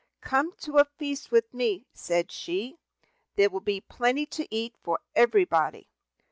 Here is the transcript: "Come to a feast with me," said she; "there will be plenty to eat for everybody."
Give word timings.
"Come 0.21 0.51
to 0.61 0.79
a 0.79 0.85
feast 0.85 1.29
with 1.29 1.53
me," 1.53 1.85
said 1.93 2.31
she; 2.31 2.79
"there 3.35 3.51
will 3.51 3.59
be 3.59 3.81
plenty 3.81 4.25
to 4.25 4.47
eat 4.49 4.75
for 4.81 4.99
everybody." 5.15 5.91